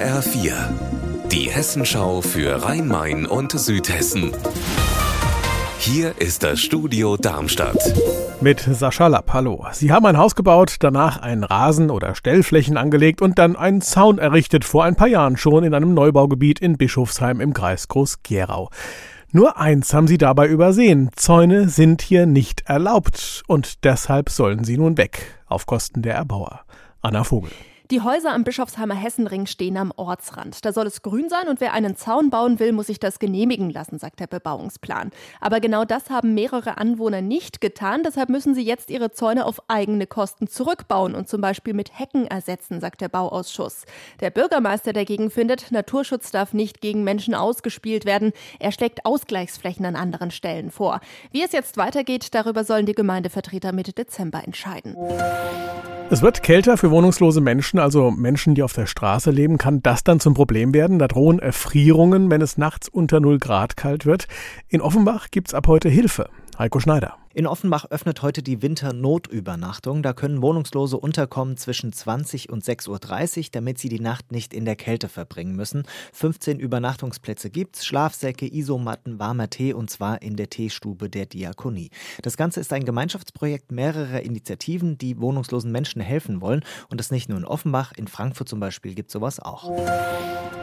HR4, 0.00 0.54
die 1.30 1.50
Hessenschau 1.50 2.22
für 2.22 2.64
Rhein-Main 2.64 3.26
und 3.26 3.52
Südhessen. 3.52 4.32
Hier 5.78 6.14
ist 6.18 6.42
das 6.42 6.58
Studio 6.58 7.18
Darmstadt. 7.18 7.76
Mit 8.40 8.60
Sascha 8.60 9.08
Lapp, 9.08 9.30
hallo. 9.34 9.66
Sie 9.72 9.92
haben 9.92 10.06
ein 10.06 10.16
Haus 10.16 10.34
gebaut, 10.34 10.76
danach 10.80 11.20
einen 11.20 11.44
Rasen 11.44 11.90
oder 11.90 12.14
Stellflächen 12.14 12.78
angelegt 12.78 13.20
und 13.20 13.38
dann 13.38 13.56
einen 13.56 13.82
Zaun 13.82 14.16
errichtet, 14.16 14.64
vor 14.64 14.84
ein 14.84 14.96
paar 14.96 15.08
Jahren 15.08 15.36
schon 15.36 15.64
in 15.64 15.74
einem 15.74 15.92
Neubaugebiet 15.92 16.60
in 16.60 16.78
Bischofsheim 16.78 17.42
im 17.42 17.52
Kreis 17.52 17.86
Groß-Gerau. 17.88 18.70
Nur 19.32 19.58
eins 19.58 19.92
haben 19.92 20.08
sie 20.08 20.16
dabei 20.16 20.46
übersehen. 20.46 21.10
Zäune 21.14 21.68
sind 21.68 22.00
hier 22.00 22.24
nicht 22.24 22.62
erlaubt 22.64 23.42
und 23.48 23.84
deshalb 23.84 24.30
sollen 24.30 24.64
sie 24.64 24.78
nun 24.78 24.96
weg, 24.96 25.34
auf 25.46 25.66
Kosten 25.66 26.00
der 26.00 26.14
Erbauer. 26.14 26.60
Anna 27.02 27.22
Vogel. 27.22 27.50
Die 27.90 28.02
Häuser 28.02 28.32
am 28.32 28.44
Bischofsheimer 28.44 28.94
Hessenring 28.94 29.46
stehen 29.46 29.76
am 29.76 29.92
Ortsrand. 29.96 30.64
Da 30.64 30.72
soll 30.72 30.86
es 30.86 31.02
grün 31.02 31.28
sein 31.28 31.48
und 31.48 31.60
wer 31.60 31.72
einen 31.72 31.96
Zaun 31.96 32.30
bauen 32.30 32.60
will, 32.60 32.70
muss 32.70 32.86
sich 32.86 33.00
das 33.00 33.18
genehmigen 33.18 33.68
lassen, 33.68 33.98
sagt 33.98 34.20
der 34.20 34.28
Bebauungsplan. 34.28 35.10
Aber 35.40 35.58
genau 35.58 35.84
das 35.84 36.08
haben 36.08 36.32
mehrere 36.32 36.78
Anwohner 36.78 37.20
nicht 37.20 37.60
getan. 37.60 38.04
Deshalb 38.04 38.28
müssen 38.28 38.54
sie 38.54 38.62
jetzt 38.62 38.90
ihre 38.90 39.10
Zäune 39.10 39.44
auf 39.44 39.60
eigene 39.66 40.06
Kosten 40.06 40.46
zurückbauen 40.46 41.16
und 41.16 41.28
zum 41.28 41.40
Beispiel 41.40 41.74
mit 41.74 41.98
Hecken 41.98 42.28
ersetzen, 42.28 42.80
sagt 42.80 43.00
der 43.00 43.08
Bauausschuss. 43.08 43.82
Der 44.20 44.30
Bürgermeister 44.30 44.92
dagegen 44.92 45.28
findet, 45.28 45.72
Naturschutz 45.72 46.30
darf 46.30 46.52
nicht 46.52 46.80
gegen 46.80 47.02
Menschen 47.02 47.34
ausgespielt 47.34 48.04
werden. 48.04 48.32
Er 48.60 48.70
schlägt 48.70 49.04
Ausgleichsflächen 49.04 49.84
an 49.84 49.96
anderen 49.96 50.30
Stellen 50.30 50.70
vor. 50.70 51.00
Wie 51.32 51.42
es 51.42 51.50
jetzt 51.50 51.76
weitergeht, 51.76 52.36
darüber 52.36 52.62
sollen 52.62 52.86
die 52.86 52.94
Gemeindevertreter 52.94 53.72
Mitte 53.72 53.92
Dezember 53.92 54.44
entscheiden. 54.44 54.94
Es 56.12 56.22
wird 56.22 56.42
kälter 56.42 56.76
für 56.76 56.90
wohnungslose 56.90 57.40
Menschen, 57.40 57.78
also 57.80 58.10
Menschen, 58.10 58.54
die 58.54 58.62
auf 58.62 58.72
der 58.72 58.86
Straße 58.86 59.30
leben. 59.30 59.58
Kann 59.58 59.82
das 59.82 60.04
dann 60.04 60.20
zum 60.20 60.34
Problem 60.34 60.74
werden? 60.74 60.98
Da 60.98 61.08
drohen 61.08 61.38
Erfrierungen, 61.38 62.30
wenn 62.30 62.42
es 62.42 62.58
nachts 62.58 62.88
unter 62.88 63.20
0 63.20 63.38
Grad 63.38 63.76
kalt 63.76 64.06
wird. 64.06 64.28
In 64.68 64.80
Offenbach 64.80 65.28
gibt's 65.30 65.54
ab 65.54 65.66
heute 65.66 65.88
Hilfe. 65.88 66.28
Heiko 66.58 66.80
Schneider. 66.80 67.19
In 67.32 67.46
Offenbach 67.46 67.84
öffnet 67.90 68.22
heute 68.22 68.42
die 68.42 68.60
Winternotübernachtung. 68.60 70.02
Da 70.02 70.12
können 70.12 70.42
Wohnungslose 70.42 70.96
unterkommen 70.96 71.56
zwischen 71.56 71.92
20 71.92 72.50
und 72.50 72.64
6.30 72.64 73.38
Uhr, 73.38 73.44
damit 73.52 73.78
sie 73.78 73.88
die 73.88 74.00
Nacht 74.00 74.32
nicht 74.32 74.52
in 74.52 74.64
der 74.64 74.74
Kälte 74.74 75.08
verbringen 75.08 75.54
müssen. 75.54 75.84
15 76.12 76.58
Übernachtungsplätze 76.58 77.50
gibt's, 77.50 77.86
Schlafsäcke, 77.86 78.52
Isomatten, 78.52 79.20
warmer 79.20 79.48
Tee 79.48 79.72
und 79.74 79.90
zwar 79.90 80.22
in 80.22 80.34
der 80.34 80.50
Teestube 80.50 81.08
der 81.08 81.26
Diakonie. 81.26 81.90
Das 82.22 82.36
Ganze 82.36 82.58
ist 82.58 82.72
ein 82.72 82.84
Gemeinschaftsprojekt 82.84 83.70
mehrerer 83.70 84.22
Initiativen, 84.22 84.98
die 84.98 85.20
wohnungslosen 85.20 85.70
Menschen 85.70 86.02
helfen 86.02 86.40
wollen. 86.40 86.64
Und 86.88 86.98
das 86.98 87.12
nicht 87.12 87.28
nur 87.28 87.38
in 87.38 87.44
Offenbach, 87.44 87.92
in 87.96 88.08
Frankfurt 88.08 88.48
zum 88.48 88.58
Beispiel 88.58 88.96
gibt 88.96 89.12
sowas 89.12 89.38
auch. 89.38 89.70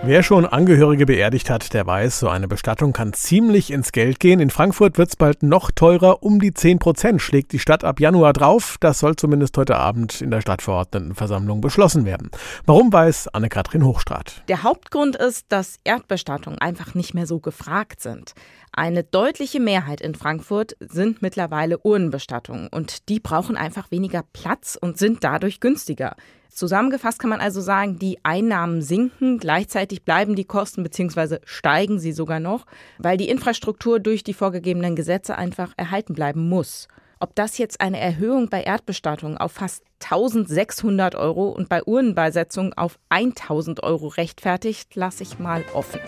Wer 0.04 0.22
schon 0.22 0.46
Angehörige 0.46 1.06
beerdigt 1.06 1.50
hat, 1.50 1.74
der 1.74 1.88
weiß, 1.88 2.20
so 2.20 2.30
eine 2.30 2.48
Bestattung 2.48 2.94
kann 2.94 3.14
ziemlich 3.14 3.72
ins 3.72 3.92
Geld 3.92 4.20
gehen. 4.20 4.40
In 4.40 4.52
Frankfurt 4.52 4.98
wird's 4.98 5.16
bald 5.16 5.42
noch 5.44 5.72
teurer, 5.72 6.22
um 6.22 6.40
die 6.40 6.54
10 6.58 6.80
Prozent 6.80 7.22
schlägt 7.22 7.52
die 7.52 7.60
Stadt 7.60 7.84
ab 7.84 8.00
Januar 8.00 8.34
drauf. 8.34 8.78
Das 8.80 9.00
soll 9.00 9.16
zumindest 9.16 9.56
heute 9.58 9.78
Abend 9.78 10.22
in 10.22 10.32
der 10.32 10.42
Stadtverordnetenversammlung 10.42 11.62
beschlossen 11.62 12.04
werden. 12.04 12.32
Warum 12.66 12.92
weiß 12.92 13.30
Anne-Kathrin 13.30 13.86
Hochstrat? 13.86 14.44
Der 14.48 14.64
Hauptgrund 14.64 15.16
ist, 15.16 15.46
dass 15.50 15.78
Erdbestattungen 15.84 16.60
einfach 16.60 16.96
nicht 16.96 17.14
mehr 17.14 17.28
so 17.28 17.40
gefragt 17.40 18.02
sind. 18.02 18.34
Eine 18.74 19.04
deutliche 19.04 19.60
Mehrheit 19.60 20.02
in 20.02 20.16
Frankfurt 20.16 20.76
sind 20.80 21.22
mittlerweile 21.22 21.78
Urnenbestattungen 21.80 22.68
und 22.68 23.08
die 23.10 23.20
brauchen 23.20 23.56
einfach 23.56 23.92
weniger 23.92 24.24
Platz 24.34 24.78
und 24.80 24.98
sind 24.98 25.24
dadurch 25.24 25.60
günstiger. 25.60 26.16
Zusammengefasst 26.50 27.20
kann 27.20 27.30
man 27.30 27.40
also 27.40 27.62
sagen, 27.62 28.00
die 28.00 28.20
Einnahmen 28.24 28.82
sinken, 28.82 29.38
gleichzeitig 29.38 30.04
bleiben 30.04 30.36
die 30.36 30.46
Kosten 30.46 30.84
bzw. 30.84 31.40
steigen 31.46 32.00
sie 32.00 32.12
sogar 32.12 32.40
noch, 32.40 32.66
weil 32.98 33.18
die 33.18 33.30
Infrastruktur 33.30 34.00
durch 34.00 34.24
die 34.24 34.34
vorgegebenen 34.34 34.96
Gesetze 34.96 35.38
einfach 35.38 35.74
erhalten 35.78 36.14
bleiben 36.14 36.48
muss. 36.50 36.88
Ob 37.20 37.34
das 37.36 37.58
jetzt 37.58 37.82
eine 37.82 38.00
Erhöhung 38.00 38.50
bei 38.50 38.62
Erdbestattung 38.62 39.38
auf 39.38 39.54
fast 39.54 39.84
1600 40.04 41.16
Euro 41.16 41.50
und 41.50 41.68
bei 41.68 41.84
Urnenbeisetzung 41.84 42.74
auf 42.74 43.00
1000 43.10 43.82
Euro 43.82 44.08
rechtfertigt, 44.08 44.96
lasse 44.96 45.24
ich 45.24 45.40
mal 45.40 45.64
offen. 45.74 46.00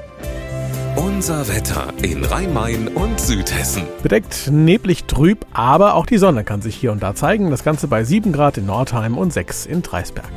Unser 0.95 1.47
Wetter 1.47 1.93
in 2.01 2.23
Rhein-Main 2.23 2.87
und 2.87 3.19
Südhessen. 3.19 3.83
Bedeckt, 4.01 4.49
neblig, 4.51 5.05
trüb, 5.05 5.45
aber 5.51 5.95
auch 5.95 6.05
die 6.05 6.17
Sonne 6.17 6.43
kann 6.43 6.61
sich 6.61 6.75
hier 6.75 6.91
und 6.91 7.03
da 7.03 7.15
zeigen. 7.15 7.51
Das 7.51 7.63
Ganze 7.63 7.87
bei 7.87 8.03
7 8.03 8.31
Grad 8.31 8.57
in 8.57 8.65
Nordheim 8.65 9.17
und 9.17 9.33
6 9.33 9.65
in 9.65 9.81
Dreisberg. 9.81 10.31